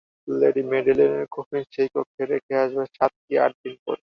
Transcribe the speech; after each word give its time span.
Lady 0.27 0.61
মেডেলিনের 0.71 1.25
coffin 1.31 1.63
সেই 1.73 1.89
কক্ষে 1.95 2.23
রেখে 2.25 2.53
আসবার 2.63 2.87
সাত 2.97 3.11
কি 3.25 3.33
আট 3.37 3.53
দিন 3.63 3.75
পরে। 3.85 3.99